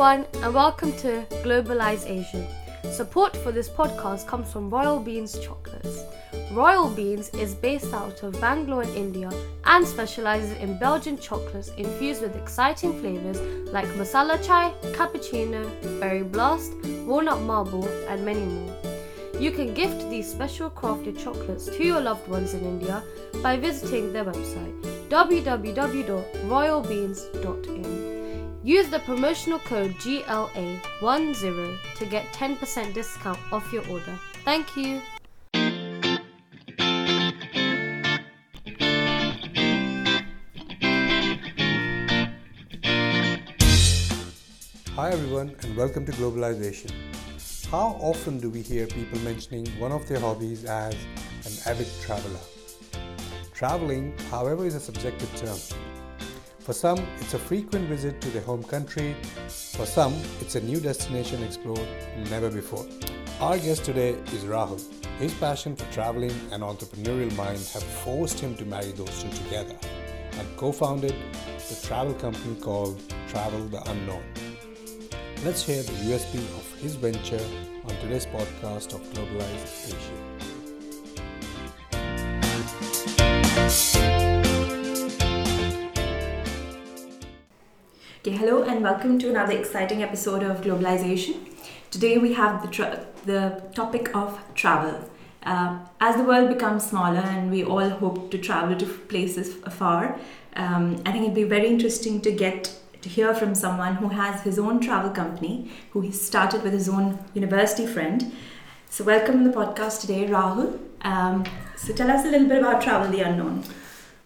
[0.00, 2.46] everyone, and welcome to Globalize Asia.
[2.90, 6.04] Support for this podcast comes from Royal Beans Chocolates.
[6.52, 9.30] Royal Beans is based out of Bangalore in India
[9.66, 13.42] and specializes in Belgian chocolates infused with exciting flavors
[13.74, 15.68] like masala chai, cappuccino,
[16.00, 16.72] berry blast,
[17.04, 18.74] walnut marble, and many more.
[19.38, 23.02] You can gift these special crafted chocolates to your loved ones in India
[23.42, 24.80] by visiting their website
[25.10, 27.99] www.royalbeans.in.
[28.62, 34.18] Use the promotional code GLA10 to get 10% discount off your order.
[34.44, 35.00] Thank you.
[44.94, 46.90] Hi everyone and welcome to Globalize Asia.
[47.70, 50.94] How often do we hear people mentioning one of their hobbies as
[51.46, 52.40] an avid traveler?
[53.54, 55.56] Traveling, however, is a subjective term.
[56.70, 59.16] For some, it's a frequent visit to their home country.
[59.48, 61.88] For some, it's a new destination explored
[62.30, 62.86] never before.
[63.40, 64.80] Our guest today is Rahul.
[65.18, 69.76] His passion for traveling and entrepreneurial mind have forced him to marry those two together
[70.38, 71.16] and co-founded
[71.68, 74.22] the travel company called Travel the Unknown.
[75.44, 77.44] Let's hear the USP of his venture
[77.82, 80.30] on today's podcast of Globalized Asia.
[88.50, 91.34] Hello and welcome to another exciting episode of Globalize Asia.
[91.92, 95.08] Today we have the, tra- the topic of travel.
[95.44, 100.18] Uh, as the world becomes smaller and we all hope to travel to places afar,
[100.56, 104.42] um, I think it'd be very interesting to get to hear from someone who has
[104.42, 108.32] his own travel company, who he started with his own university friend.
[108.88, 110.76] So, welcome to the podcast today, Rahul.
[111.02, 111.44] Um,
[111.76, 113.62] so, tell us a little bit about Travel the Unknown.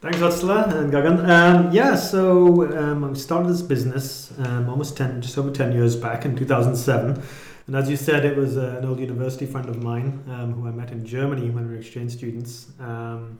[0.05, 1.27] Thanks, Vatsala and Gagan.
[1.27, 5.97] Um, yeah, so um, I started this business um, almost 10, just over 10 years
[5.97, 7.22] back in 2007.
[7.66, 10.69] And as you said, it was uh, an old university friend of mine um, who
[10.69, 12.66] I met in Germany when we were exchange students.
[12.78, 13.38] Um,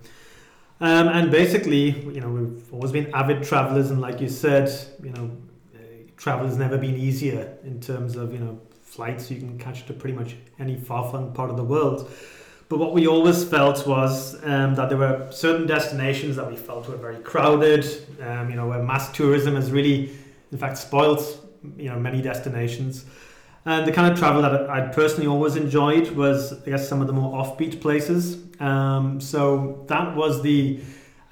[0.81, 5.11] um, and basically, you know, we've always been avid travelers, and like you said, you
[5.11, 5.37] know,
[6.17, 9.93] travel has never been easier in terms of you know flights you can catch to
[9.93, 12.11] pretty much any far-flung part of the world.
[12.69, 16.89] But what we always felt was um, that there were certain destinations that we felt
[16.89, 17.85] were very crowded.
[18.23, 20.11] Um, you know, where mass tourism has really,
[20.51, 21.23] in fact, spoiled
[21.77, 23.05] you know many destinations.
[23.67, 27.07] And the kind of travel that I personally always enjoyed was, I guess, some of
[27.07, 28.39] the more offbeat places.
[28.61, 30.81] Um, so that was the,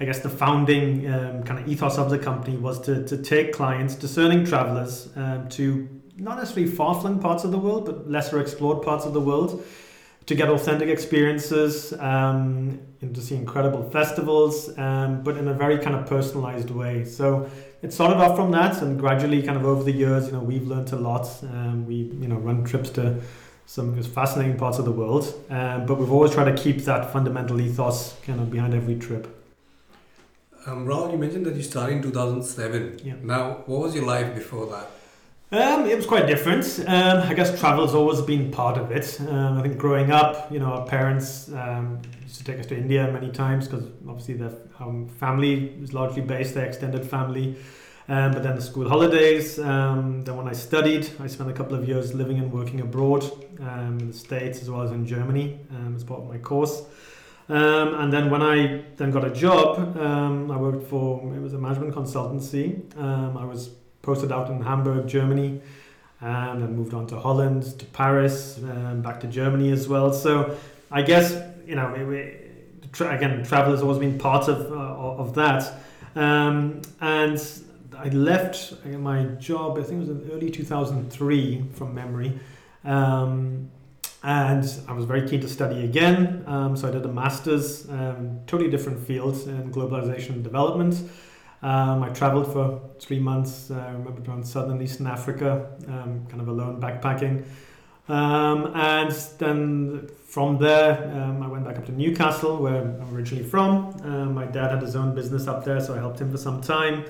[0.00, 3.53] I guess, the founding um, kind of ethos of the company was to, to take
[3.53, 8.41] clients, discerning travelers, um, to not necessarily far flung parts of the world, but lesser
[8.41, 9.62] explored parts of the world,
[10.27, 15.78] to get authentic experiences, um, and to see incredible festivals, um, but in a very
[15.78, 17.05] kind of personalized way.
[17.05, 17.50] So
[17.83, 20.66] it started off from that, and gradually, kind of over the years, you know, we've
[20.66, 21.27] learned a lot.
[21.43, 23.21] Um, we, you know, run trips to
[23.66, 26.62] some of the most fascinating parts of the world, um, but we've always tried to
[26.62, 29.27] keep that fundamental ethos kind of behind every trip.
[30.66, 33.00] Um, Rahul, you mentioned that you started in 2007.
[33.03, 33.15] Yeah.
[33.22, 34.88] Now, what was your life before that?
[35.52, 36.64] Um, it was quite different.
[36.86, 39.20] Um, I guess travel's always been part of it.
[39.20, 42.76] Um, I think growing up, you know, our parents um, used to take us to
[42.78, 47.56] India many times because obviously their um, family was largely based their extended family.
[48.08, 49.56] Um, but then the school holidays.
[49.56, 53.22] Then when I studied, I spent a couple of years living and working abroad
[53.60, 55.60] in the States as well as in Germany
[55.94, 56.82] as part of my course.
[57.50, 61.52] Um, and then when I then got a job, um, I worked for it was
[61.52, 62.80] a management consultancy.
[62.96, 63.70] Um, I was
[64.02, 65.60] posted out in Hamburg, Germany,
[66.20, 70.12] and then moved on to Holland, to Paris, um, back to Germany as well.
[70.12, 70.56] So
[70.90, 71.36] I guess
[71.66, 75.72] you know it, it, tra- again, travel has always been part of uh, of that.
[76.14, 77.42] Um, and
[77.96, 79.78] I left my job.
[79.78, 82.38] I think it was in early 2003 from memory.
[82.84, 83.70] Um,
[84.22, 86.44] and I was very keen to study again.
[86.46, 90.96] Um, so I did a master's, um, totally different field in globalization and development.
[91.62, 93.70] Um, I traveled for three months.
[93.70, 97.44] Uh, I remember around southern Eastern Africa, um, kind of alone backpacking.
[98.09, 103.44] Um, and then from there, um, I went back up to Newcastle, where I'm originally
[103.44, 103.94] from.
[104.03, 106.61] Um, my dad had his own business up there, so I helped him for some
[106.61, 107.05] time.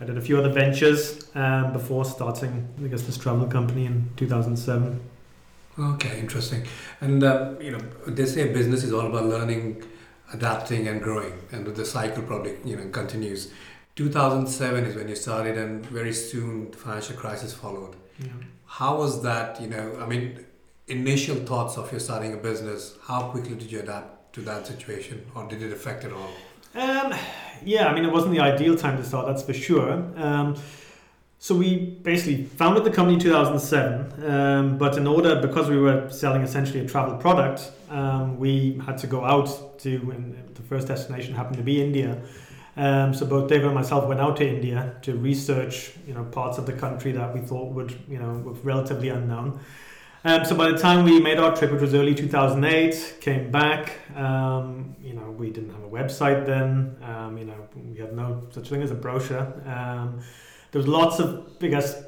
[0.00, 4.10] I did a few other ventures um, before starting, I guess, this travel company in
[4.16, 5.00] 2007.
[5.78, 6.66] Okay, interesting.
[7.00, 9.82] And uh, you know, they say business is all about learning,
[10.32, 13.52] adapting, and growing, and the cycle probably you know continues.
[13.96, 17.94] 2007 is when you started, and very soon the financial crisis followed.
[18.18, 18.28] Yeah.
[18.66, 19.60] How was that?
[19.60, 20.44] You know, I mean,
[20.88, 22.96] initial thoughts of you starting a business.
[23.06, 26.30] How quickly did you adapt to that situation, or did it affect at all?
[26.74, 27.12] Um,
[27.64, 29.92] yeah, I mean, it wasn't the ideal time to start, that's for sure.
[30.16, 30.56] Um,
[31.38, 36.08] So we basically founded the company in 2007, um, but in order, because we were
[36.08, 40.86] selling essentially a travel product, um, we had to go out to, and the first
[40.86, 42.16] destination happened to be India.
[42.76, 46.58] Um, so both David and myself went out to India to research, you know, parts
[46.58, 49.60] of the country that we thought would, you know, were relatively unknown.
[50.24, 53.98] Um, so by the time we made our trip, which was early 2008, came back,
[54.16, 56.96] um, you know, we didn't have a website then.
[57.02, 59.52] Um, you know, we had no such thing as a brochure.
[59.66, 60.20] Um,
[60.70, 62.04] there was lots of, I guess,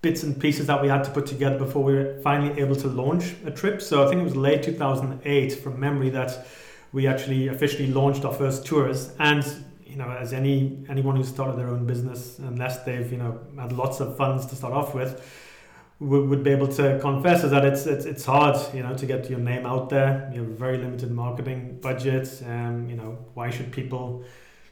[0.00, 2.86] bits and pieces that we had to put together before we were finally able to
[2.88, 3.82] launch a trip.
[3.82, 6.46] So I think it was late 2008, from memory, that
[6.92, 9.12] we actually officially launched our first tours.
[9.18, 9.44] And
[9.90, 13.72] you know, as any anyone who's started their own business, unless they've you know had
[13.72, 15.12] lots of funds to start off with,
[15.98, 19.06] would, would be able to confess is that it's, it's it's hard, you know, to
[19.06, 20.30] get your name out there.
[20.32, 22.42] You have very limited marketing budgets.
[22.42, 24.24] Um, you know, why should people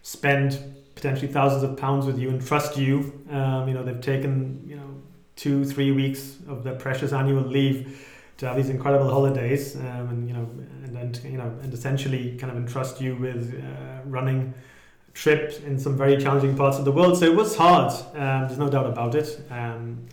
[0.02, 0.58] spend
[0.94, 3.24] potentially thousands of pounds with you and trust you.
[3.30, 4.90] Um, you know, they've taken you know
[5.36, 8.06] two, three weeks of their precious annual leave
[8.38, 10.48] to have these incredible holidays, um, and you know,
[10.84, 14.54] and, and you know, and essentially kind of entrust you with uh, running
[15.18, 17.18] trips in some very challenging parts of the world.
[17.18, 17.92] So it was hard.
[18.14, 19.40] Um, there's no doubt about it.
[19.50, 20.06] Um,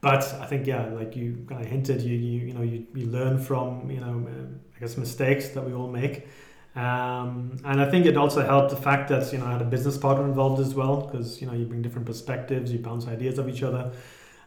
[0.00, 3.06] but I think yeah, like you kind of hinted, you you you know you, you
[3.06, 4.46] learn from you know uh,
[4.76, 6.26] I guess mistakes that we all make.
[6.74, 9.70] Um, and I think it also helped the fact that you know I had a
[9.76, 13.38] business partner involved as well because you know you bring different perspectives, you bounce ideas
[13.38, 13.92] off each other.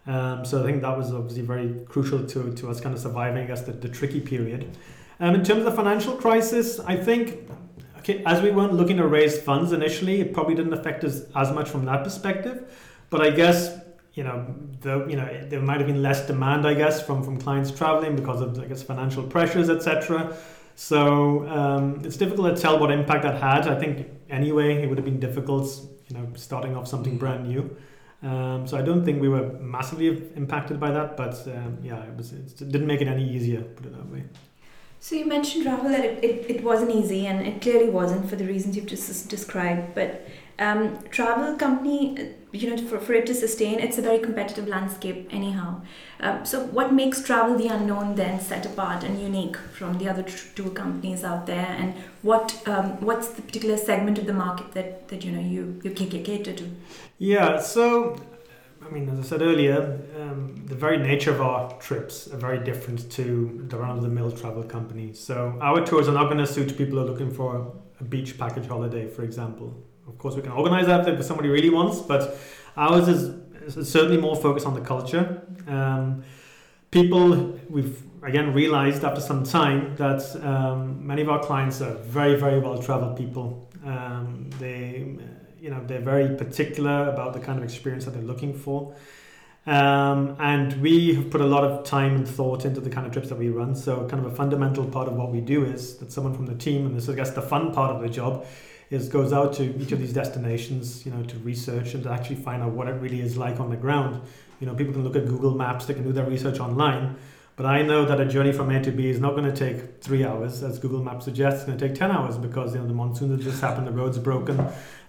[0.08, 3.44] Um, so I think that was obviously very crucial to, to us kind of surviving,
[3.44, 4.76] I guess, the, the tricky period.
[5.20, 7.48] Um, in terms of the financial crisis, I think
[8.02, 11.52] okay, as we weren't looking to raise funds initially, it probably didn't affect us as
[11.52, 12.72] much from that perspective.
[13.10, 13.78] But I guess
[14.14, 17.40] you know the you know there might have been less demand, I guess, from from
[17.40, 20.36] clients traveling because of I guess financial pressures, etc.
[20.76, 23.68] So um, it's difficult to tell what impact that had.
[23.68, 25.68] I think anyway, it would have been difficult,
[26.08, 27.76] you know, starting off something brand new.
[28.24, 32.16] Um, so I don't think we were massively impacted by that, but um, yeah, it
[32.16, 33.62] was it didn't make it any easier.
[33.62, 34.24] Put it that way.
[35.04, 38.36] So you mentioned Rahul that it, it, it wasn't easy, and it clearly wasn't for
[38.36, 39.96] the reasons you've just described.
[39.96, 44.68] But um, travel company, you know, for, for it to sustain, it's a very competitive
[44.68, 45.82] landscape anyhow.
[46.20, 50.22] Um, so what makes travel the unknown then set apart and unique from the other
[50.22, 51.76] two companies out there?
[51.80, 55.82] And what um, what's the particular segment of the market that, that you know you
[55.84, 56.70] you cater to?
[57.18, 58.22] Yeah, so
[58.92, 62.60] I mean, as I said earlier, um, the very nature of our trips are very
[62.60, 65.14] different to the run-of-the-mill travel company.
[65.14, 68.38] So our tours are not going to suit people who are looking for a beach
[68.38, 69.82] package holiday, for example.
[70.10, 72.38] Of course, we can organize that if somebody really wants, but
[72.76, 73.34] ours is,
[73.78, 75.42] is certainly more focused on the culture.
[75.68, 76.26] Um,
[76.92, 82.36] people, we've again realized after some time that um, many of our clients are very,
[82.36, 83.70] very well traveled people.
[83.86, 85.16] Um, they,
[85.62, 88.96] you know, they're very particular about the kind of experience that they're looking for.
[89.68, 93.14] Um, and we have put a lot of time and thought into the kind of
[93.14, 93.76] trips that we run.
[93.76, 96.56] So, kind of a fundamental part of what we do is that someone from the
[96.56, 98.48] team, and this is, I guess, the fun part of the job,
[98.90, 102.38] is goes out to each of these destinations, you know, to research and to actually
[102.38, 104.20] find out what it really is like on the ground.
[104.60, 107.18] You know, people can look at Google Maps, they can do their research online,
[107.56, 110.02] but I know that a journey from A to B is not going to take
[110.02, 111.60] three hours, as Google Maps suggests.
[111.60, 113.92] It's going to take ten hours because you know the monsoon has just happened, the
[113.92, 114.58] road's broken,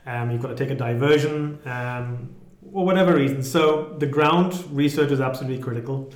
[0.07, 2.35] um, you've got to take a diversion, um,
[2.73, 3.43] or whatever reason.
[3.43, 6.13] So the ground research is absolutely critical.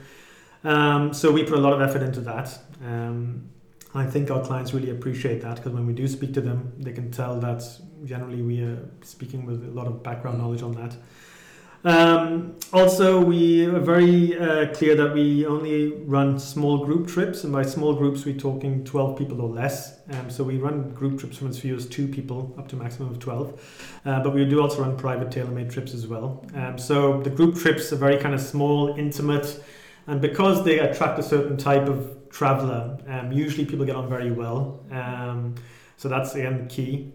[0.64, 2.58] Um, so we put a lot of effort into that.
[2.84, 3.50] Um,
[3.94, 6.92] I think our clients really appreciate that because when we do speak to them, they
[6.92, 7.62] can tell that
[8.04, 10.96] generally we are speaking with a lot of background knowledge on that.
[11.86, 17.52] Um, also, we are very uh, clear that we only run small group trips, and
[17.52, 20.00] by small groups, we're talking 12 people or less.
[20.10, 23.10] Um, so we run group trips from as few as two people up to maximum
[23.10, 24.00] of 12.
[24.04, 26.44] Uh, but we do also run private tailor-made trips as well.
[26.56, 29.62] Um, so the group trips are very kind of small, intimate,
[30.08, 32.98] and because they attract a certain type of traveler.
[33.06, 34.84] Um, usually people get on very well.
[34.90, 35.54] Um,
[35.96, 37.12] so that's again key.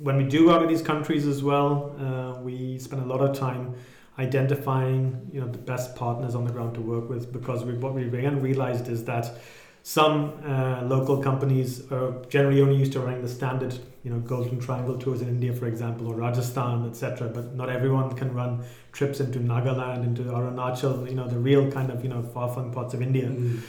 [0.00, 3.36] When we do go to these countries as well, uh, we spend a lot of
[3.36, 3.74] time
[4.18, 7.94] identifying you know the best partners on the ground to work with because we, what
[7.94, 9.38] we again realized is that
[9.82, 14.60] some uh, local companies are generally only used to running the standard you know golden
[14.60, 19.18] triangle tours in india for example or rajasthan etc but not everyone can run trips
[19.18, 23.00] into nagaland into arunachal you know the real kind of you know far-flung parts of
[23.00, 23.60] india mm.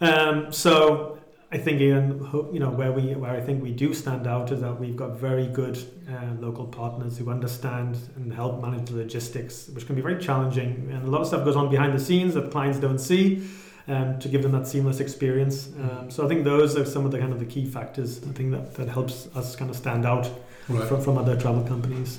[0.00, 1.18] um, so
[1.50, 4.60] I think again, you know, where we where I think we do stand out is
[4.60, 5.78] that we've got very good
[6.10, 10.90] uh, local partners who understand and help manage the logistics, which can be very challenging,
[10.92, 13.48] and a lot of stuff goes on behind the scenes that clients don't see
[13.88, 15.70] um, to give them that seamless experience.
[15.78, 18.20] Um, so I think those are some of the kind of the key factors.
[18.28, 20.30] I think that, that helps us kind of stand out
[20.68, 20.86] right.
[20.86, 22.18] from, from other travel companies.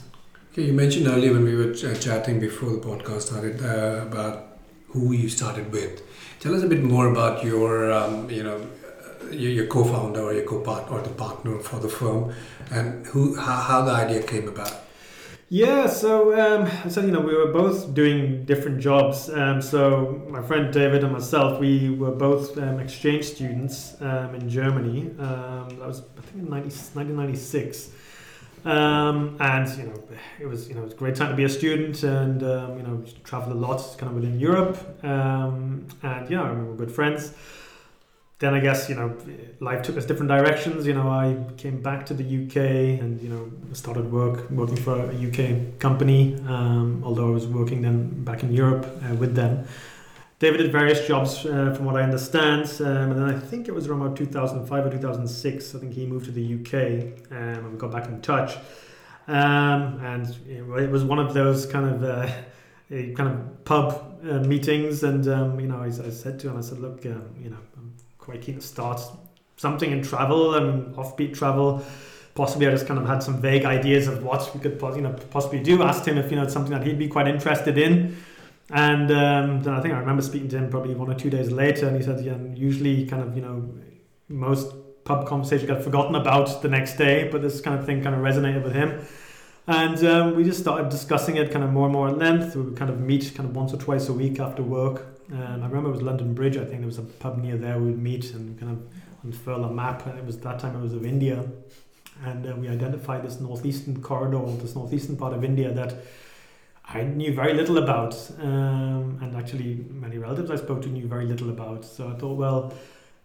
[0.52, 4.58] Okay, you mentioned earlier when we were ch- chatting before the podcast started uh, about
[4.88, 6.02] who you started with.
[6.40, 8.79] Tell us a bit more about your, um, you know, uh,
[9.32, 12.34] your, co-founder or your co-partner or the partner for the firm,
[12.72, 14.74] and who how, how the idea came about.
[15.52, 19.30] Yeah, so um, so you know we were both doing different jobs.
[19.30, 24.48] Um, so my friend David and myself, we were both um, exchange students um, in
[24.48, 25.10] Germany.
[25.18, 27.90] Um, that was I think in 90, 1996.
[28.66, 30.04] Um, and you know
[30.40, 32.78] it was you know it was a great time to be a student and um,
[32.78, 36.92] you know travel a lot kind of within Europe um, and yeah I remember good
[36.92, 37.34] friends
[38.40, 39.16] then I guess you know
[39.60, 42.56] life took us different directions you know I came back to the UK
[43.02, 47.82] and you know started work working for a UK company um, although I was working
[47.82, 49.68] then back in Europe uh, with them
[50.40, 53.74] David did various jobs, uh, from what I understand, um, and then I think it
[53.74, 55.76] was around about 2005 or 2006.
[55.76, 58.56] I think he moved to the UK, um, and we got back in touch.
[59.28, 62.32] Um, and it was one of those kind of uh,
[63.16, 66.62] kind of pub uh, meetings, and um, you know, I, I, said to him, I
[66.62, 67.58] said, look, um, you know,
[68.38, 69.02] To start
[69.58, 71.84] something in travel, and offbeat travel.
[72.36, 75.14] Possibly, I just kind of had some vague ideas of what we could, you know,
[75.32, 75.84] possibly do.
[75.84, 78.16] Asked him if you know it's something that he'd be quite interested in.
[78.72, 81.52] And um, then I think I remember speaking to him probably one or two days
[81.52, 83.68] later, and he said, "Yeah, usually kind of you know
[84.28, 88.16] most pub conversations got forgotten about the next day, but this kind of thing kind
[88.16, 89.06] of resonated with him."
[89.68, 92.56] And um, we just started discussing it kind of more and more at length.
[92.56, 95.19] We would kind of meet kind of once or twice a week after work.
[95.32, 96.58] And I remember it was London Bridge.
[96.58, 97.78] I think there was a pub near there.
[97.78, 98.80] We would meet and kind of
[99.24, 100.06] unfurl a map.
[100.06, 101.46] And it was that time it was of India,
[102.26, 105.94] and uh, we identified this northeastern corridor, this northeastern part of India that
[106.92, 111.26] I knew very little about, um, and actually many relatives I spoke to knew very
[111.26, 111.86] little about.
[111.86, 112.74] So I thought, well,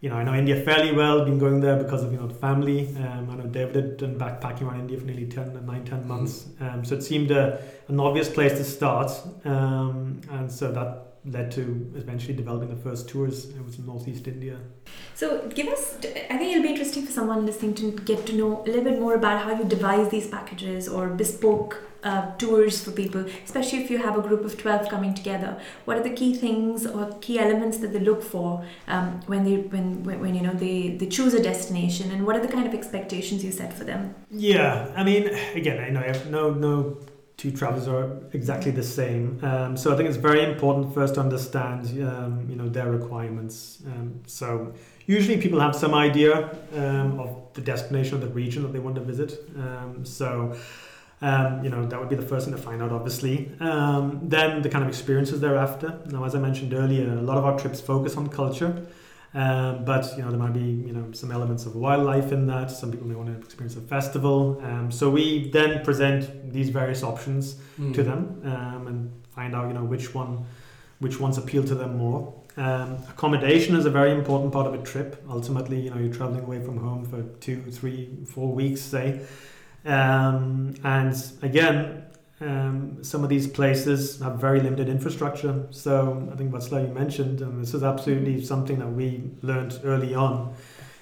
[0.01, 1.25] you know, I know India fairly well.
[1.25, 2.95] Been going there because of you know the family.
[2.99, 6.47] Um, I know David had done backpacking around India for nearly 10, 9, 10 months.
[6.61, 7.59] Um, so it seemed a,
[7.89, 9.11] an obvious place to start,
[9.47, 13.47] um, and so that led to eventually developing the first tours.
[13.47, 14.59] It was in northeast India.
[15.15, 15.97] So, give us.
[15.97, 19.01] I think it'll be interesting for someone listening to get to know a little bit
[19.01, 23.91] more about how you devise these packages or bespoke uh, tours for people, especially if
[23.91, 25.59] you have a group of 12 coming together.
[25.87, 29.57] What are the key things or key elements that they look for um, when they
[29.57, 32.67] when, when, when, you know they, they choose a destination and what are the kind
[32.67, 34.15] of expectations you set for them?
[34.31, 36.99] Yeah, I mean, again, I know I have no no
[37.37, 39.39] two travelers are exactly the same.
[39.43, 43.83] Um, so I think it's very important first to understand, um, you know, their requirements.
[43.87, 44.73] Um, so
[45.07, 48.97] usually people have some idea um, of the destination or the region that they want
[48.97, 49.45] to visit.
[49.57, 50.57] Um, so
[51.23, 53.51] um, you know, that would be the first thing to find out, obviously.
[53.59, 55.99] then the kind of experiences thereafter.
[56.07, 58.87] Now, as I mentioned earlier, a lot of our trips focus on culture.
[59.35, 62.71] Um, but you know there might be you know some elements of wildlife in that.
[62.71, 64.61] Some people may want to experience a festival.
[64.63, 67.93] Um, so we then present these various options mm.
[67.95, 70.45] to them um, and find out you know which one
[71.01, 72.33] which ones appeal to them more.
[72.57, 75.21] Um, accommodation is a very important part of a trip.
[75.29, 79.27] Ultimately, you know you're traveling away from home for two, three, four weeks, say.
[79.85, 82.05] Um, and again,
[82.45, 85.67] um, some of these places have very limited infrastructure.
[85.71, 90.15] So I think what Sly mentioned, and this is absolutely something that we learned early
[90.15, 90.55] on,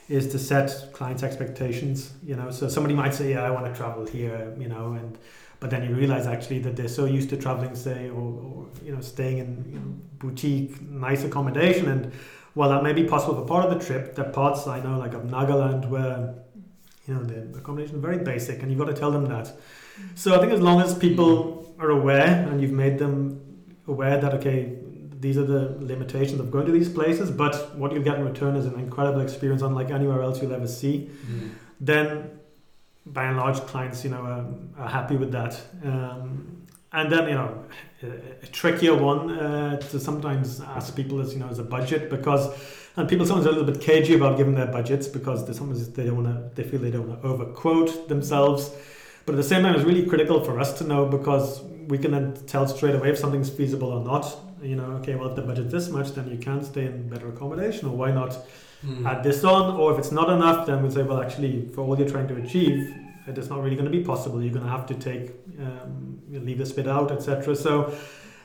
[0.09, 2.13] is to set clients' expectations.
[2.25, 5.19] You know, so somebody might say, "Yeah, I want to travel here," you know, and
[5.61, 8.95] but then you realize actually that they're so used to traveling, say, or, or you
[8.95, 12.13] know, staying in you know, boutique, nice accommodation, and
[12.55, 14.99] while that may be possible for part of the trip, there are parts I know,
[14.99, 16.35] like of Nagaland, where
[17.07, 19.57] you know the accommodation is very basic, and you've got to tell them that
[20.15, 23.41] so I think as long as people are aware and you've made them
[23.87, 24.79] aware that okay,
[25.21, 28.57] these are the limitations of going to these places, but what you'll get in return
[28.57, 31.51] is an incredible experience unlike anywhere else you'll ever see, mm.
[31.81, 32.31] then
[33.07, 34.45] by and large clients you know are,
[34.79, 35.61] are happy with that.
[35.85, 37.65] Um, and then you know
[38.03, 38.07] a,
[38.43, 42.49] a trickier one uh, to sometimes ask people is you know is a budget because
[42.97, 45.89] and people sometimes are a little bit cagey about giving their budgets because they sometimes
[45.91, 48.71] they don't want to they feel they don't want to overquote themselves
[49.25, 52.13] but at the same time, it's really critical for us to know because we can
[52.13, 54.37] then tell straight away if something's feasible or not.
[54.63, 57.29] You know, okay, well, if the budget's this much, then you can stay in better
[57.29, 58.37] accommodation, or why not
[58.85, 59.05] mm.
[59.05, 59.77] add this on?
[59.77, 62.37] Or if it's not enough, then we say, well, actually, for all you're trying to
[62.37, 62.95] achieve,
[63.27, 64.43] it is not really going to be possible.
[64.43, 67.55] You're going to have to take, um, leave this bit out, etc.
[67.57, 67.97] So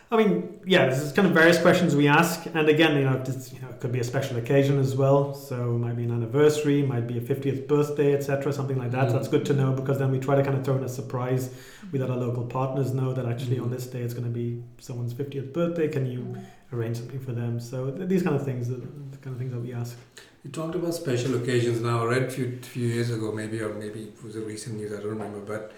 [0.09, 3.21] I mean, yeah, this is kind of various questions we ask, and again, you know,
[3.21, 5.33] this, you know, it could be a special occasion as well.
[5.33, 9.09] So it might be an anniversary, might be a fiftieth birthday, etc., something like that.
[9.09, 9.11] Mm.
[9.11, 11.49] That's good to know because then we try to kind of throw in a surprise.
[11.91, 13.63] We let our local partners know that actually mm.
[13.63, 15.89] on this day it's going to be someone's fiftieth birthday.
[15.89, 16.37] Can you
[16.71, 17.59] arrange something for them?
[17.59, 18.77] So these kind of things, the
[19.17, 19.97] kind of things that we ask.
[20.45, 21.81] You talked about special occasions.
[21.81, 24.77] Now, I read a few few years ago, maybe or maybe it was a recent
[24.77, 24.93] news.
[24.93, 25.73] I don't remember, but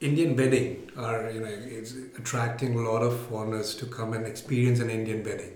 [0.00, 4.78] Indian wedding are you know it's attracting a lot of foreigners to come and experience
[4.80, 5.52] an Indian wedding.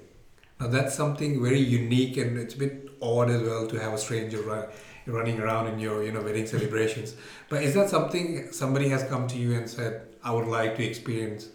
[0.58, 3.98] Now that's something very unique and it's a bit odd as well to have a
[3.98, 4.66] stranger run,
[5.06, 7.14] running around in your you know wedding celebrations.
[7.50, 10.86] But is that something somebody has come to you and said, "I would like to
[10.86, 11.48] experience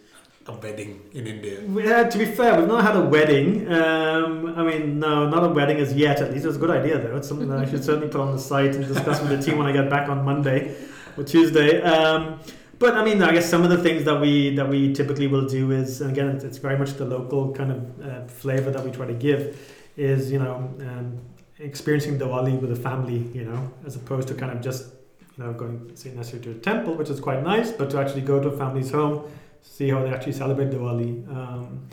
[0.46, 1.62] a wedding in India"?
[1.62, 3.66] Yeah, to be fair, we've not had a wedding.
[3.66, 6.20] Um, I mean, no, not a wedding as yet.
[6.20, 7.16] At least it's a good idea, though.
[7.16, 9.58] It's something that I should certainly put on the site and discuss with the team
[9.58, 10.76] when I get back on Monday
[11.16, 11.82] or Tuesday.
[11.82, 12.38] Um,
[12.78, 15.46] but I mean, I guess some of the things that we that we typically will
[15.46, 18.90] do is, and again, it's very much the local kind of uh, flavor that we
[18.90, 19.58] try to give,
[19.96, 21.18] is you know, um,
[21.58, 24.92] experiencing Diwali with a family, you know, as opposed to kind of just
[25.36, 28.22] you know going say necessarily to a temple, which is quite nice, but to actually
[28.22, 29.30] go to a family's home,
[29.62, 31.26] see how they actually celebrate Diwali.
[31.34, 31.88] Um,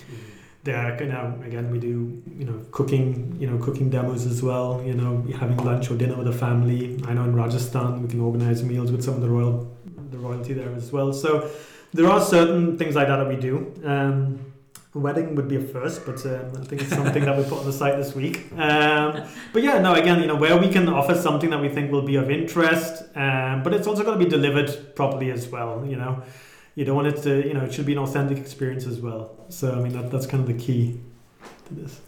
[0.64, 4.82] there, you know, again, we do you know cooking, you know, cooking demos as well.
[4.86, 7.00] You know, having lunch or dinner with a family.
[7.06, 9.70] I know in Rajasthan we can organize meals with some of the royal
[10.14, 11.12] the royalty there as well.
[11.12, 11.50] So
[11.94, 13.74] there are certain things like that that we do.
[13.84, 14.54] Um,
[14.94, 17.66] wedding would be a first, but um, I think it's something that we put on
[17.66, 18.52] the site this week.
[18.54, 21.92] Um, but yeah, no, again, you know, where we can offer something that we think
[21.92, 25.84] will be of interest, um, but it's also got to be delivered properly as well.
[25.86, 26.22] You know,
[26.76, 29.36] you don't want it to, you know, it should be an authentic experience as well.
[29.50, 31.00] So I mean, that, that's kind of the key
[31.68, 32.00] to this.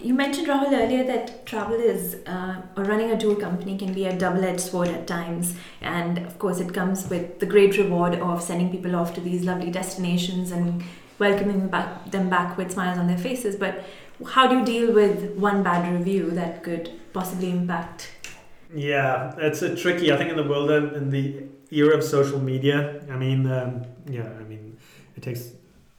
[0.00, 4.06] You mentioned Rahul earlier that travel is uh, or running a tour company can be
[4.06, 8.42] a double-edged sword at times, and of course it comes with the great reward of
[8.42, 10.82] sending people off to these lovely destinations and
[11.18, 13.56] welcoming back, them back with smiles on their faces.
[13.56, 13.84] But
[14.30, 18.10] how do you deal with one bad review that could possibly impact?
[18.74, 20.12] Yeah, it's a tricky.
[20.12, 24.28] I think in the world in the era of social media, I mean, um, yeah,
[24.40, 24.78] I mean,
[25.16, 25.52] it takes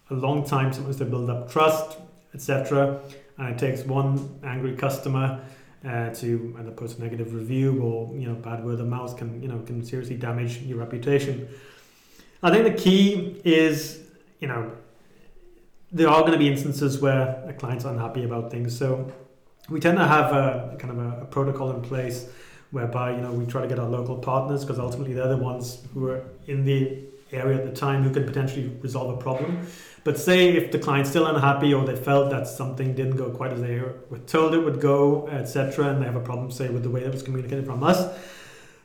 [0.10, 1.98] a long time sometimes to build up trust,
[2.34, 3.02] etc
[3.44, 5.44] and it takes one angry customer
[5.86, 9.42] uh, to either post a negative review or you know bad word of mouth can
[9.42, 11.48] you know can seriously damage your reputation.
[12.42, 14.02] I think the key is
[14.40, 14.72] you know
[15.92, 19.12] there are going to be instances where a client's unhappy about things, so
[19.70, 22.30] we tend to have a kind of a, a protocol in place
[22.72, 25.80] whereby you know we try to get our local partners because ultimately they're the ones
[25.94, 29.68] who are in the area at the time who could potentially resolve a problem.
[30.04, 33.54] But say if the client's still unhappy or they felt that something didn't go quite
[33.54, 36.84] as they were told it would go, etc., and they have a problem, say, with
[36.84, 38.14] the way that was communicated from us,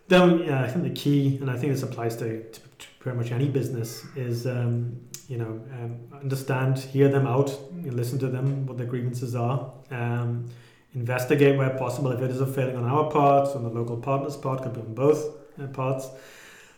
[0.06, 3.18] then yeah, I think the key, and I think this applies to, to, to pretty
[3.18, 8.66] much any business, is um, you know um, understand, hear them out, listen to them,
[8.66, 9.70] what their grievances are.
[9.90, 10.48] Um,
[10.94, 14.36] investigate where possible if it is a failing on our part, on the local partner's
[14.36, 15.22] part, could be on both
[15.60, 16.08] uh, parts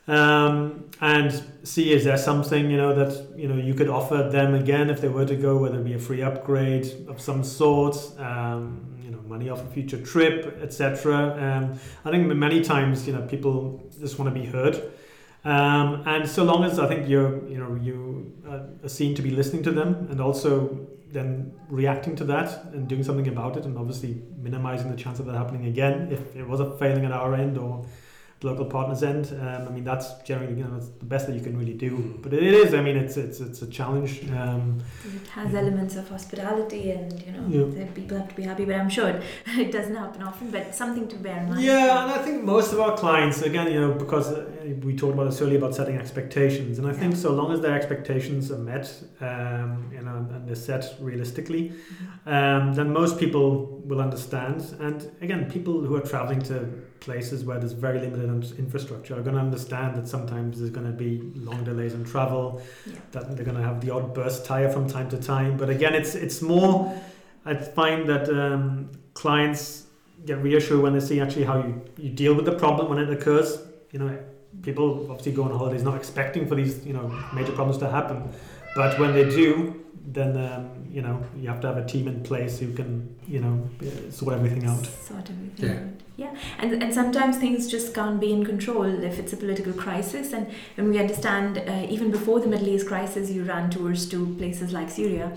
[0.08, 4.54] um, and see is there something you know that you know you could offer them
[4.54, 7.96] again if they were to go, whether it be a free upgrade of some sort,
[8.18, 11.36] um, you know, money off a future trip, etc.
[11.38, 14.80] Um, I think many times you know people just want to be heard.
[15.44, 18.30] Um, and so long as I think you're, you know, you
[18.84, 23.02] are seen to be listening to them, and also then reacting to that and doing
[23.02, 26.60] something about it, and obviously minimizing the chance of that happening again if it was
[26.60, 27.84] a failing at our end or
[28.42, 29.26] local partners end.
[29.40, 31.90] Um, I mean, that's generally you know that's the best that you can really do.
[31.90, 32.22] Mm.
[32.22, 32.74] But it is.
[32.74, 34.28] I mean, it's it's it's a challenge.
[34.30, 35.60] Um, it has yeah.
[35.60, 37.84] elements of hospitality, and you know, yeah.
[37.94, 38.64] people have to be happy.
[38.64, 40.50] But I'm sure it doesn't happen often.
[40.50, 41.62] But something to bear in mind.
[41.62, 44.50] Yeah, and I think most of our clients, again, you know, because uh,
[44.82, 47.74] we talked about this earlier about setting expectations, and I think so long as their
[47.74, 48.86] expectations are met,
[49.20, 52.28] um, you know, and they're set realistically, mm-hmm.
[52.28, 54.62] um, then most people will understand.
[54.80, 56.68] And again, people who are traveling to
[57.00, 60.92] places where there's very limited infrastructure are going to understand that sometimes there's going to
[60.92, 62.94] be long delays in travel, yeah.
[63.12, 65.56] that they're going to have the odd burst tire from time to time.
[65.56, 66.94] But again, it's it's more.
[67.44, 69.86] I find that um, clients
[70.26, 73.10] get reassured when they see actually how you, you deal with the problem when it
[73.10, 73.58] occurs.
[73.92, 74.18] You know,
[74.62, 78.28] people obviously go on holidays not expecting for these you know major problems to happen,
[78.74, 82.22] but when they do, then um, you know you have to have a team in
[82.22, 83.68] place who can you know
[84.10, 84.84] sort everything out.
[84.86, 85.76] Sort everything yeah.
[85.76, 86.00] out.
[86.16, 90.32] Yeah, and and sometimes things just can't be in control if it's a political crisis,
[90.32, 94.34] and and we understand uh, even before the Middle East crisis, you ran tours to
[94.36, 95.32] places like Syria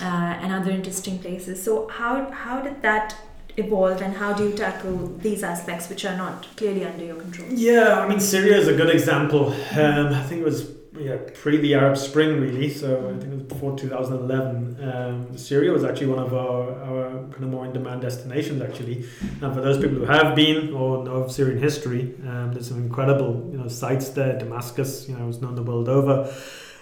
[0.00, 0.04] uh,
[0.42, 1.62] and other interesting places.
[1.62, 3.16] So how how did that
[3.56, 7.48] evolve and how do you tackle these aspects which are not clearly under your control?
[7.50, 9.52] Yeah, I mean, Syria is a good example.
[9.72, 12.68] Um, I think it was yeah, pre the Arab Spring, really.
[12.70, 14.82] So I think it was before 2011.
[14.82, 19.06] Um, Syria was actually one of our, our kind of more in demand destinations, actually.
[19.40, 22.78] And for those people who have been or know of Syrian history, um, there's some
[22.78, 24.38] incredible you know sites there.
[24.38, 26.32] Damascus, you know, is known the world over.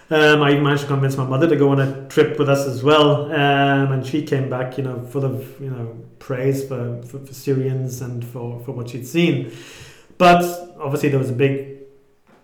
[0.09, 2.81] Um, I managed to convince my mother to go on a trip with us as
[2.81, 7.19] well, um, and she came back, you know, full of you know praise for, for,
[7.19, 9.51] for Syrians and for, for what she'd seen.
[10.17, 10.43] But
[10.79, 11.76] obviously, there was a big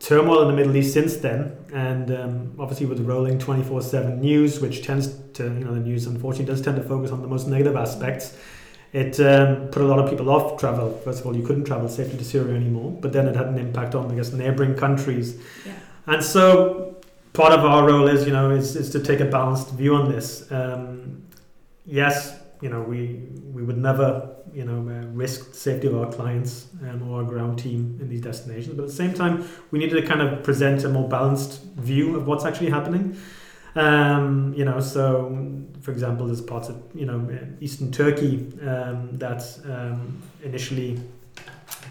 [0.03, 4.59] turmoil in the Middle East since then, and um, obviously with the rolling 24/7 news,
[4.59, 7.47] which tends to, you know, the news unfortunately does tend to focus on the most
[7.47, 8.35] negative aspects.
[8.91, 10.99] It um, put a lot of people off travel.
[11.03, 13.57] First of all, you couldn't travel safely to Syria anymore, but then it had an
[13.57, 15.41] impact on, I guess, neighboring countries.
[15.65, 15.73] Yeah.
[16.05, 16.97] And so,
[17.31, 20.11] part of our role is, you know, is, is to take a balanced view on
[20.11, 20.51] this.
[20.51, 21.23] Um,
[21.85, 26.09] yes, you know, we we would never you know uh, risk the safety of our
[26.11, 28.75] clients um, or our ground team in these destinations.
[28.75, 32.15] But at the same time, we needed to kind of present a more balanced view
[32.15, 33.17] of what's actually happening.
[33.75, 35.35] Um, you know, so
[35.81, 37.27] for example, there's parts of you know
[37.59, 41.01] eastern Turkey um, that um, initially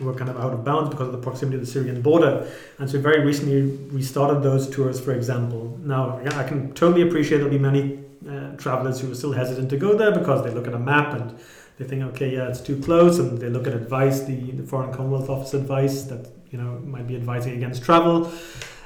[0.00, 2.88] were kind of out of bounds because of the proximity to the Syrian border, and
[2.88, 4.98] so very recently we started those tours.
[4.98, 9.32] For example, now I can totally appreciate there'll be many uh, travelers who are still
[9.32, 11.38] hesitant to go there because they look at a map and
[11.78, 14.92] they think, okay, yeah, it's too close, and they look at advice, the, the Foreign
[14.92, 18.30] Commonwealth Office advice that you know might be advising against travel.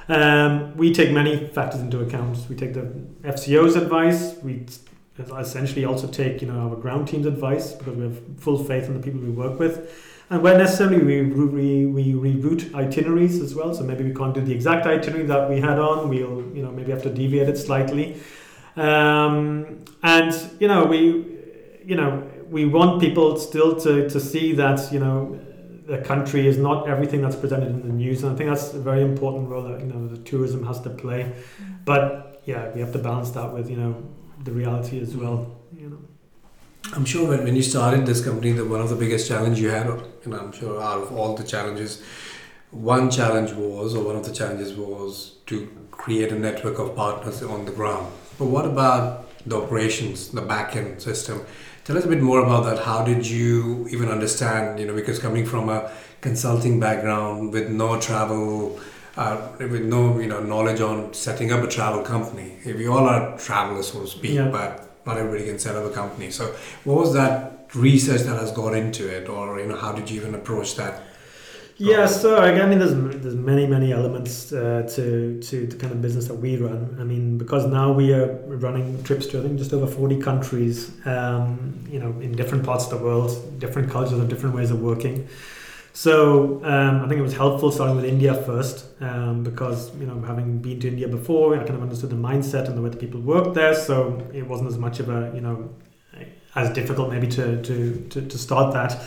[0.09, 2.37] Um, we take many factors into account.
[2.49, 2.89] We take the
[3.23, 4.35] FCO's advice.
[4.41, 4.65] We
[5.19, 8.93] essentially also take you know our ground team's advice because we have full faith in
[8.93, 9.91] the people we work with.
[10.29, 13.73] And where necessary, we, we, we reroute itineraries as well.
[13.73, 16.09] So maybe we can't do the exact itinerary that we had on.
[16.09, 18.17] We'll you know maybe have to deviate it slightly.
[18.77, 21.25] Um, and you know we
[21.83, 25.39] you know we want people still to, to see that you know
[25.87, 28.79] the country is not everything that's presented in the news, and I think that's a
[28.79, 31.33] very important role that you know the tourism has to play.
[31.85, 34.03] But yeah, we have to balance that with you know
[34.43, 35.59] the reality as well.
[35.75, 35.99] You know.
[36.93, 39.69] I'm sure when, when you started this company, that one of the biggest challenge you
[39.69, 42.03] had, and I'm sure out of all the challenges,
[42.71, 47.41] one challenge was, or one of the challenges was to create a network of partners
[47.41, 48.13] on the ground.
[48.37, 51.45] But what about the operations, the back end system?
[51.85, 52.79] Tell us a bit more about that.
[52.79, 57.99] How did you even understand, you know, because coming from a consulting background with no
[57.99, 58.79] travel,
[59.15, 62.57] uh, with no, you know, knowledge on setting up a travel company.
[62.63, 64.49] If We all are travelers, so to speak, yeah.
[64.49, 66.29] but not everybody can set up a company.
[66.29, 70.09] So what was that research that has got into it or, you know, how did
[70.09, 71.03] you even approach that
[71.79, 76.01] yeah, so I mean, there's there's many many elements uh, to to the kind of
[76.01, 76.97] business that we run.
[76.99, 80.91] I mean, because now we are running trips to I think just over forty countries,
[81.05, 84.81] um, you know, in different parts of the world, different cultures and different ways of
[84.81, 85.27] working.
[85.93, 90.19] So um, I think it was helpful starting with India first, um, because you know
[90.21, 92.97] having been to India before, I kind of understood the mindset and the way the
[92.97, 93.75] people work there.
[93.75, 95.69] So it wasn't as much of a you know
[96.55, 98.99] as difficult maybe to to to, to start that.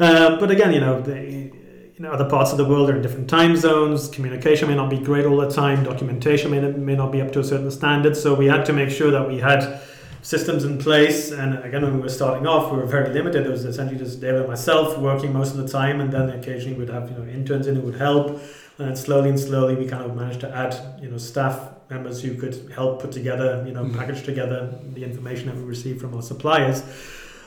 [0.00, 1.02] Uh, but again, you know.
[1.02, 1.52] The,
[1.98, 4.08] in other parts of the world are in different time zones.
[4.08, 5.82] Communication may not be great all the time.
[5.82, 8.16] Documentation may, may not be up to a certain standard.
[8.16, 9.80] So we had to make sure that we had
[10.22, 11.32] systems in place.
[11.32, 13.46] And again, when we were starting off, we were very limited.
[13.46, 16.78] It was essentially just David and myself working most of the time, and then occasionally
[16.78, 18.40] we'd have you know interns in who would help.
[18.78, 22.36] And slowly and slowly, we kind of managed to add you know staff members who
[22.36, 23.98] could help put together you know mm-hmm.
[23.98, 26.84] package together the information that we received from our suppliers.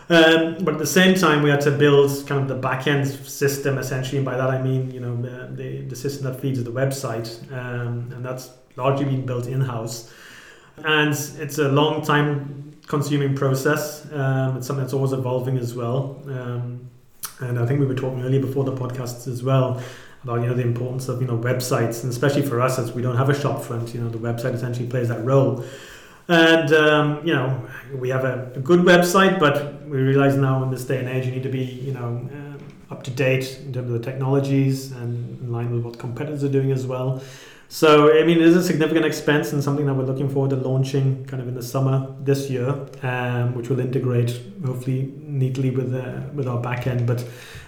[0.10, 3.08] Um, but at the same time, we had to build kind of the back end
[3.08, 4.18] system essentially.
[4.18, 5.16] And by that, I mean, you know,
[5.56, 7.30] the, the, system that feeds the website.
[7.52, 10.14] Um, and that's largely been built in house.
[10.78, 14.12] And it's a long time consuming process.
[14.12, 16.22] Um, it's something that's always evolving as well.
[16.26, 16.90] Um,
[17.40, 19.82] and I think we were talking earlier before the podcast as well
[20.24, 23.02] about you know the importance of you know websites and especially for us as we
[23.02, 25.66] don't have a shop front you know the website essentially plays that role
[26.32, 30.72] and um, you know, we have a, a, good website, but we realize now in
[30.72, 33.74] this day and age, you need to be you know uh, up to date in
[33.74, 37.22] terms of the technologies and in line with what competitors are doing as well.
[37.68, 40.56] So I mean, it is a significant expense and something that we're looking forward to
[40.56, 42.70] launching kind of in the summer this year,
[43.04, 44.32] um, which will integrate
[44.66, 47.06] hopefully neatly with uh, with our back end.
[47.06, 47.26] But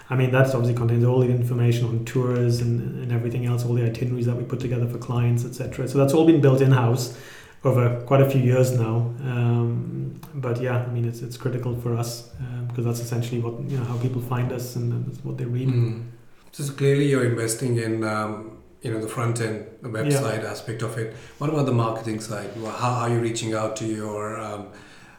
[0.10, 3.74] I mean, that obviously contains all the information on tours and, and everything else, all
[3.74, 5.90] the itineraries that we put together for clients, etc.
[5.90, 7.18] So that's all been built in house
[7.64, 9.14] over quite a few years now.
[9.22, 13.60] Um, but yeah, I mean, it's it's critical for us um, because that's essentially what
[13.70, 15.70] you know how people find us and that's what they read.
[15.70, 16.10] Mm.
[16.52, 18.04] So clearly, you're investing in.
[18.04, 18.50] Um,
[18.82, 20.52] you know the front end, the website yeah.
[20.52, 21.16] aspect of it.
[21.38, 22.50] What about the marketing side?
[22.54, 24.68] How are you reaching out to your um,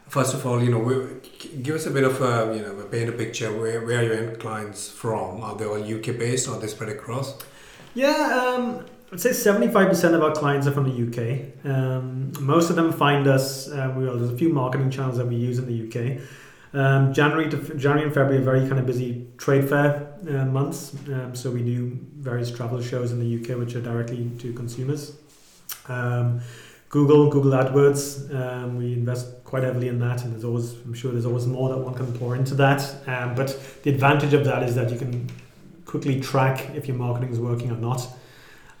[0.07, 1.19] first of all, you know,
[1.61, 3.51] give us a bit of a, you know, paint a picture.
[3.51, 5.41] Where, where are your end clients from?
[5.41, 7.37] Are they all UK based or are they spread across?
[7.95, 11.65] Yeah, um, I'd say 75% of our clients are from the UK.
[11.65, 15.37] Um, most of them find us, uh, well, there's a few marketing channels that we
[15.37, 16.21] use in the UK.
[16.73, 20.93] Um, January to January and February are very kind of busy trade fair uh, months,
[21.07, 25.13] um, so we do various travel shows in the UK which are directly to consumers.
[25.87, 26.41] Um,
[26.89, 31.13] Google, Google AdWords, um, we invest quite heavily in that, and there's always, I'm sure
[31.13, 32.81] there's always more that one can pour into that.
[33.07, 35.29] Um, but the advantage of that is that you can
[35.85, 38.07] quickly track if your marketing is working or not.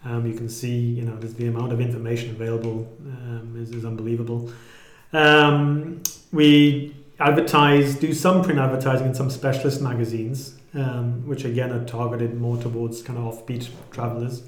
[0.03, 4.51] Um, you can see, you know, the amount of information available um, is, is unbelievable.
[5.13, 11.83] Um, we advertise, do some print advertising in some specialist magazines, um, which again are
[11.85, 14.43] targeted more towards kind of offbeat travelers.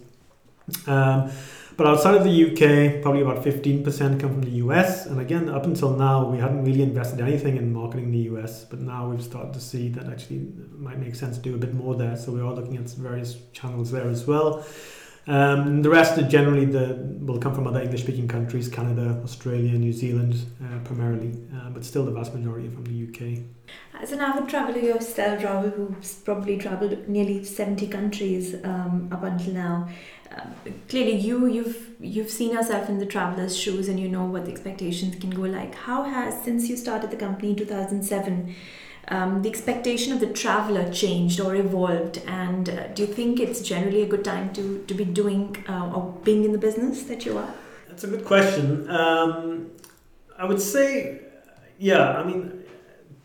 [1.78, 5.06] But outside of the UK, probably about 15% come from the US.
[5.06, 8.66] And again, up until now, we hadn't really invested anything in marketing the US.
[8.66, 11.58] But now we've started to see that actually it might make sense to do a
[11.60, 12.18] bit more there.
[12.18, 14.66] So we are looking at various channels there as well.
[15.28, 19.92] Um, the rest are generally the will come from other English-speaking countries, Canada, Australia, New
[19.92, 23.44] Zealand, uh, primarily, uh, but still the vast majority from the UK.
[24.02, 29.54] As an avid traveler yourself, Rahul, who's probably traveled nearly seventy countries um, up until
[29.54, 29.90] now,
[30.32, 30.46] uh,
[30.88, 34.52] clearly you you've you've seen yourself in the traveler's shoes and you know what the
[34.52, 35.76] expectations can go like.
[35.76, 38.56] How has since you started the company in two thousand seven?
[39.10, 42.22] Um, the expectation of the traveler changed or evolved?
[42.28, 45.92] And uh, do you think it's generally a good time to, to be doing uh,
[45.94, 47.54] or being in the business that you are?
[47.88, 48.90] That's a good question.
[48.90, 49.72] Um,
[50.38, 51.22] I would say,
[51.80, 52.64] yeah, I mean,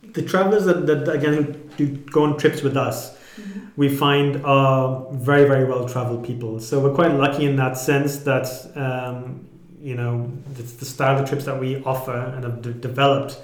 [0.03, 3.61] the travelers that, that again who do go on trips with us, mm-hmm.
[3.77, 6.61] we find are very, very well traveled people.
[6.61, 9.49] So we're quite lucky in that sense that, um,
[9.81, 13.39] you know, the, the style of trips that we offer and have d- developed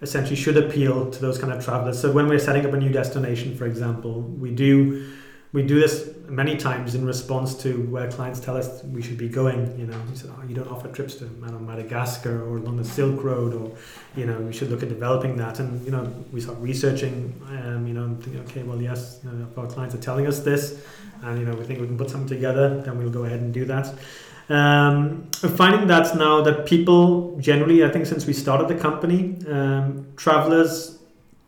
[0.00, 2.00] essentially should appeal to those kind of travelers.
[2.00, 5.14] So when we're setting up a new destination, for example, we do
[5.52, 9.30] we do this many times in response to where clients tell us we should be
[9.30, 9.78] going.
[9.78, 13.24] You know, you said, oh, you don't offer trips to Madagascar or along the Silk
[13.24, 13.74] Road, or
[14.14, 15.58] you know, we should look at developing that.
[15.58, 17.34] And you know, we start researching.
[17.48, 20.40] Um, you know, and think, okay, well, yes, you know, our clients are telling us
[20.40, 20.84] this,
[21.22, 23.52] and you know, we think we can put something together, then we'll go ahead and
[23.54, 23.94] do that.
[24.48, 30.06] Um, finding that now that people generally, I think since we started the company, um,
[30.16, 30.98] travelers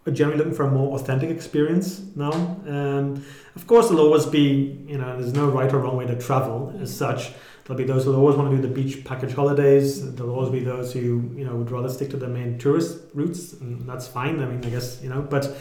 [0.06, 2.32] are generally looking for a more authentic experience now.
[2.66, 3.24] Um,
[3.56, 6.74] of course, there'll always be, you know, there's no right or wrong way to travel
[6.80, 7.32] as such.
[7.64, 10.14] There'll be those who always want to do the beach package holidays.
[10.14, 13.52] There'll always be those who, you know, would rather stick to the main tourist routes,
[13.54, 14.40] and that's fine.
[14.40, 15.56] I mean, I guess, you know, but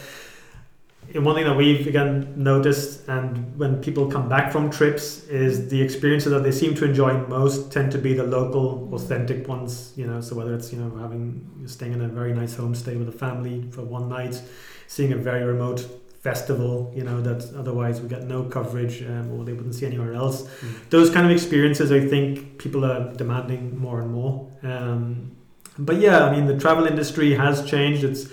[1.14, 5.68] and one thing that we've again noticed, and when people come back from trips, is
[5.68, 9.92] the experiences that they seem to enjoy most tend to be the local, authentic ones.
[9.96, 13.08] You know, so whether it's you know having staying in a very nice homestay with
[13.08, 14.40] a family for one night,
[14.86, 15.86] seeing a very remote
[16.20, 20.12] festival, you know, that otherwise we get no coverage um, or they wouldn't see anywhere
[20.12, 20.42] else.
[20.42, 20.90] Mm.
[20.90, 24.46] Those kind of experiences, I think people are demanding more and more.
[24.62, 25.34] Um,
[25.78, 28.04] but yeah, I mean, the travel industry has changed.
[28.04, 28.28] It's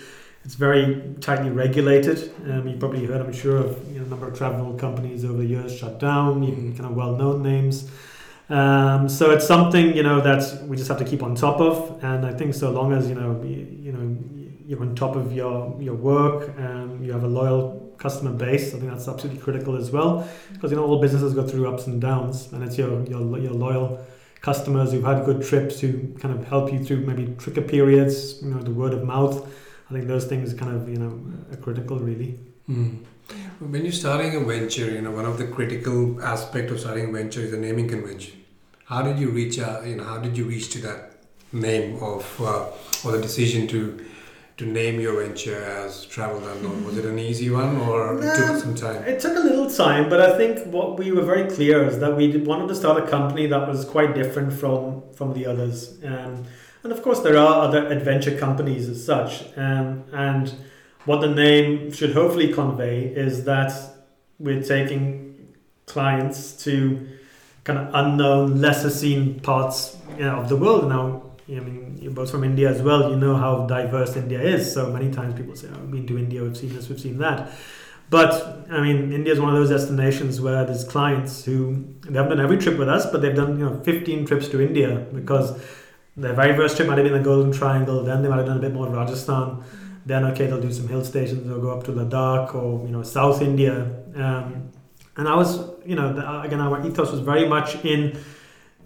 [0.47, 2.31] it's very tightly regulated.
[2.49, 5.39] Um, you probably heard, I'm sure, of you know, a number of travel companies over
[5.39, 7.91] the years shut down, even kind of well-known names.
[8.47, 12.01] Um, so it's something you know that we just have to keep on top of,
[12.01, 14.17] and I think so long as you know you, you know
[14.65, 18.73] you're on top of your your work, and you have a loyal customer base.
[18.73, 21.87] I think that's absolutely critical as well, because you know all businesses go through ups
[21.87, 23.99] and downs, and it's your your, your loyal
[24.39, 28.49] customers who've had good trips who kind of help you through maybe tricky periods, you
[28.49, 29.45] know, the word of mouth
[29.89, 31.19] I think those things kind of you know
[31.51, 32.39] are critical really.
[32.69, 33.03] Mm.
[33.59, 37.11] When you're starting a venture, you know one of the critical aspect of starting a
[37.11, 38.43] venture is the naming convention.
[38.85, 39.85] How did you reach out?
[39.85, 41.17] You know how did you reach to that
[41.51, 42.65] name of uh,
[43.05, 44.05] or the decision to
[44.57, 46.83] to name your venture as Travel Unknown?
[46.83, 49.03] Was it an easy one or it took some time?
[49.03, 52.17] It took a little time, but I think what we were very clear is that
[52.17, 55.97] we wanted to start a company that was quite different from from the others.
[56.03, 56.43] Um,
[56.83, 59.45] and of course, there are other adventure companies as such.
[59.57, 60.53] Um, and
[61.05, 63.71] what the name should hopefully convey is that
[64.39, 65.53] we're taking
[65.85, 67.07] clients to
[67.63, 70.89] kind of unknown, lesser seen parts you know, of the world.
[70.89, 73.09] Now, I mean, you're both from India as well.
[73.09, 74.71] You know how diverse India is.
[74.73, 76.43] So many times people say, oh, "We've been to India.
[76.43, 76.89] We've seen this.
[76.89, 77.51] We've seen that."
[78.09, 82.37] But I mean, India is one of those destinations where there's clients who they haven't
[82.37, 85.59] done every trip with us, but they've done you know 15 trips to India because
[86.17, 88.03] their very first trip might have been the Golden Triangle.
[88.03, 89.63] Then they might have done a bit more Rajasthan.
[90.05, 91.47] Then okay, they'll do some hill stations.
[91.47, 93.83] They'll go up to Ladakh or you know South India.
[94.15, 94.71] Um,
[95.15, 98.19] and I was, you know, the, again, our ethos was very much in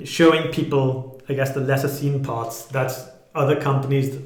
[0.04, 2.91] showing people, I guess, the lesser seen parts that
[3.36, 4.17] other companies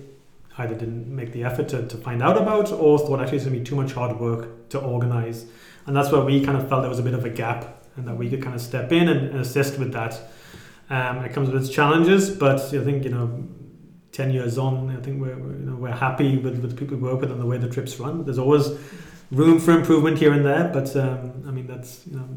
[0.58, 3.56] either didn't make the effort to, to find out about or thought actually it's going
[3.56, 5.46] to be too much hard work to organize.
[5.86, 8.08] And that's where we kind of felt there was a bit of a gap and
[8.08, 10.20] that we could kind of step in and, and assist with that.
[10.90, 13.48] Um, it comes with its challenges, but I think you know,
[14.12, 16.98] ten years on, I think we're, we're you know we're happy with, with the people
[16.98, 18.24] we work with and the way the trips run.
[18.24, 18.70] There's always
[19.40, 22.28] room for improvement here and there, but um, I mean that's you know.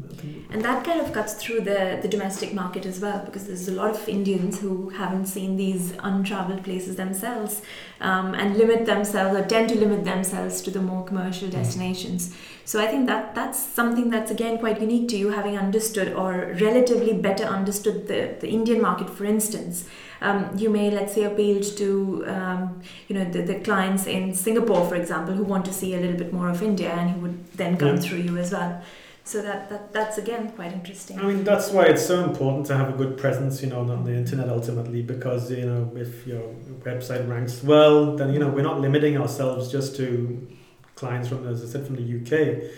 [0.51, 3.75] And that kind of cuts through the the domestic market as well because there's a
[3.81, 7.61] lot of Indians who haven't seen these untraveled places themselves
[8.09, 11.57] um, and limit themselves or tend to limit themselves to the more commercial Mm.
[11.59, 12.21] destinations.
[12.65, 16.31] So I think that that's something that's again quite unique to you, having understood or
[16.67, 19.85] relatively better understood the the Indian market, for instance.
[20.21, 24.85] Um, you may let's say appeal to um, you know the, the clients in Singapore,
[24.87, 27.53] for example, who want to see a little bit more of India, and who would
[27.53, 28.01] then come Yeah.
[28.01, 28.81] through you as well.
[29.23, 31.19] So that, that that's again quite interesting.
[31.19, 34.03] I mean that's why it's so important to have a good presence, you know, on
[34.03, 36.41] the internet ultimately, because you know if your
[36.83, 40.47] website ranks well, then you know we're not limiting ourselves just to
[40.95, 42.31] clients from, as I said, from the UK.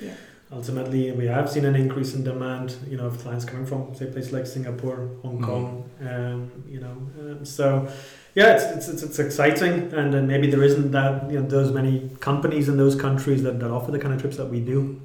[0.04, 0.14] Yeah.
[0.52, 4.06] Ultimately, we have seen an increase in demand, you know, of clients coming from say
[4.08, 5.46] places like Singapore, Hong Mm.
[5.46, 7.88] Kong, um, you know, um, so.
[8.34, 11.74] Yeah, it's, it's, it's, it's exciting, and then maybe there isn't that you know those
[11.74, 15.02] many companies in those countries that, that offer the kind of trips that we do.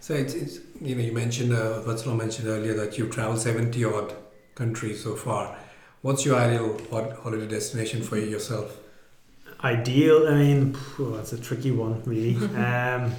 [0.00, 3.82] So it's, it's you know you mentioned uh, Vatsala mentioned earlier that you've traveled seventy
[3.82, 4.14] odd
[4.54, 5.56] countries so far.
[6.02, 8.76] What's your ideal hot holiday destination for you yourself?
[9.64, 12.36] Ideal, I mean, phew, that's a tricky one, really.
[12.56, 13.12] um,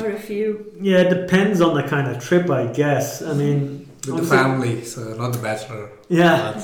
[0.00, 0.72] Or a few.
[0.80, 3.22] yeah, it depends on the kind of trip, I guess.
[3.22, 3.38] I mm-hmm.
[3.38, 5.90] mean, With the family, so not the bachelor.
[6.08, 6.60] yeah.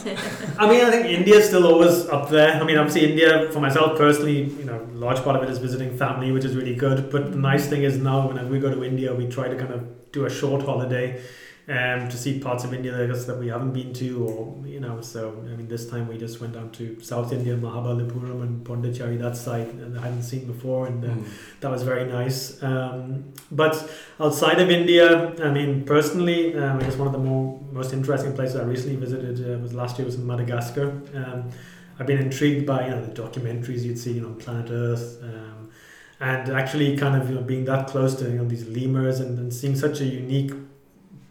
[0.59, 2.61] I mean, I think India's still always up there.
[2.61, 5.97] I mean, obviously, India, for myself personally, you know, large part of it is visiting
[5.97, 7.11] family, which is really good.
[7.11, 9.73] But the nice thing is now, whenever we go to India, we try to kind
[9.73, 11.23] of do a short holiday
[11.69, 14.67] um, to see parts of India that, I guess, that we haven't been to, or,
[14.67, 18.43] you know, so, I mean, this time we just went down to South India, Mahabalipuram
[18.43, 20.87] and Pondicherry, that side, and I hadn't seen before.
[20.89, 21.25] And uh, Mm.
[21.61, 22.61] that was very nice.
[22.63, 27.61] Um, but outside of India, I mean, personally, um, I guess one of the more
[27.73, 30.91] most interesting places I recently visited uh, was last year was in Madagascar.
[31.15, 31.51] Um,
[31.99, 35.23] I've been intrigued by you know the documentaries you'd see you know on Planet Earth,
[35.23, 35.71] um,
[36.19, 39.39] and actually kind of you know being that close to you know these lemurs and,
[39.39, 40.53] and seeing such a unique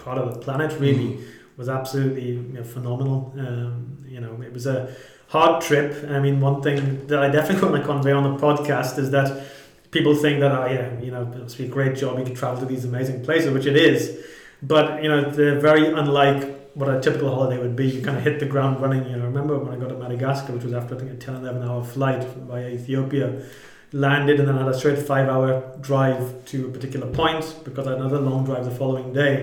[0.06, 1.22] part of the planet really Mm.
[1.58, 3.18] was absolutely you know, phenomenal.
[3.38, 4.78] Um, you know, it was a
[5.36, 5.90] hard trip.
[6.10, 9.28] I mean, one thing that I definitely want to convey on the podcast is that
[9.92, 12.18] people think that, oh, yeah, you know, it must be a great job.
[12.20, 14.00] You can travel to these amazing places, which it is.
[14.74, 16.42] But, you know, they're very unlike
[16.76, 17.88] what a typical holiday would be.
[17.96, 19.04] You kind of hit the ground running.
[19.10, 21.16] You know, I remember when I got to Madagascar, which was after, I think, a
[21.16, 23.28] 10, 11 hour flight via Ethiopia,
[23.92, 25.50] landed and then had a straight five hour
[25.82, 29.36] drive to a particular point because I had another long drive the following day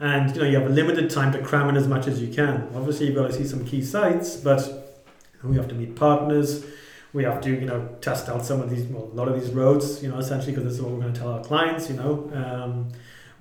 [0.00, 2.32] and you know you have a limited time to cram in as much as you
[2.32, 2.68] can.
[2.74, 5.04] Obviously, you've got to see some key sites, but
[5.44, 6.64] we have to meet partners.
[7.12, 9.50] We have to you know test out some of these, well, a lot of these
[9.50, 11.90] roads, you know, essentially because this is what we're going to tell our clients.
[11.90, 12.88] You know, um,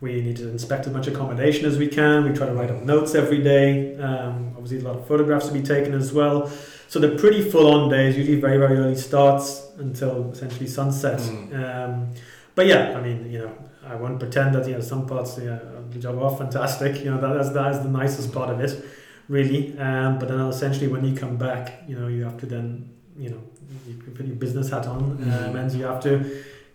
[0.02, 2.30] we need to inspect as much accommodation as we can.
[2.30, 3.98] We try to write up notes every day.
[3.98, 6.52] Um, obviously, a lot of photographs to be taken as well.
[6.89, 8.17] So they're pretty full-on days.
[8.17, 11.19] Usually, very very early starts until essentially sunset.
[11.19, 11.54] Mm.
[11.54, 12.13] Um,
[12.56, 15.60] but yeah, I mean, you know, I won't pretend that you know some parts yeah,
[15.91, 17.04] the job are fantastic.
[17.04, 18.84] You know that is that is the nicest part of it,
[19.28, 19.78] really.
[19.78, 23.30] Um, but then essentially when you come back, you know you have to then you
[23.30, 23.41] know
[23.88, 25.56] you put your business hat on, um, Mhm.
[25.60, 26.12] and you have to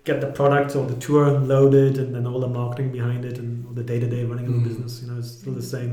[0.05, 3.67] get the product or the tour loaded, and then all the marketing behind it, and
[3.67, 4.63] all the day to day running of Mhm.
[4.63, 5.03] the business.
[5.03, 5.93] You know, it's still the same.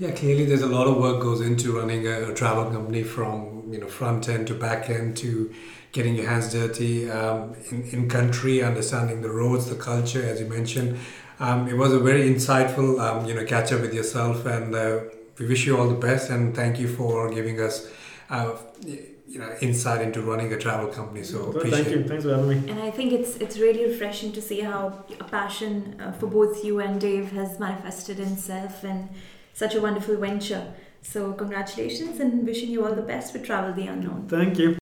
[0.00, 3.62] Yeah, clearly there's a lot of work goes into running a, a travel company from
[3.72, 5.50] you know front end to back end to
[5.92, 10.46] getting your hands dirty um, in, in country, understanding the roads, the culture, as you
[10.46, 10.98] mentioned.
[11.40, 15.00] Um, it was a very insightful um, you know catch up with yourself, and uh,
[15.38, 17.88] we wish you all the best and thank you for giving us
[18.30, 21.22] uh, you know insight into running a travel company.
[21.22, 22.00] So Well, appreciate thank you.
[22.00, 22.08] it.
[22.08, 22.70] Thanks for having me.
[22.70, 26.64] And I think it's it's really refreshing to see how a passion uh, for both
[26.64, 29.08] you and Dave has manifested itself in
[29.54, 30.74] such a wonderful venture.
[31.02, 34.26] So congratulations and wishing you all the best with Travel the Unknown.
[34.28, 34.76] Thank you.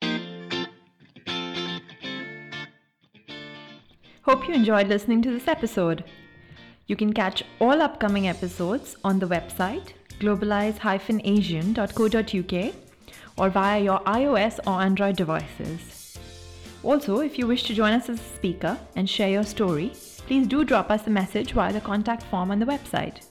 [4.22, 6.02] Hope you enjoyed listening to this episode.
[6.86, 12.74] You can catch all upcoming episodes on the website globalize-asian.co.uk
[13.36, 16.18] or via your iOS or Android devices.
[16.82, 19.92] Also, if you wish to join us as a speaker and share your story,
[20.26, 23.25] please do drop us a message via the contact form on the website.